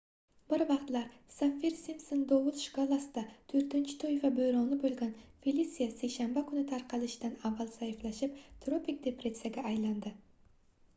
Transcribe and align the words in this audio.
bir 0.51 0.61
vaqtlar 0.69 1.09
saffir-simpson 1.33 2.23
dovul 2.31 2.55
shkalasida 2.61 3.23
4-toifa 3.53 4.33
boʻroni 4.41 4.79
boʻlgan 4.87 5.13
felisia 5.45 5.89
seshanba 6.03 6.47
kuni 6.51 6.67
tarqalishidan 6.75 7.39
avval 7.51 7.73
zaiflashib 7.79 8.45
tropik 8.67 9.03
depressiyaga 9.09 9.71
aylandi 9.75 10.19